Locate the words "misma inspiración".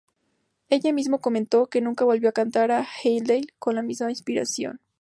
3.83-4.79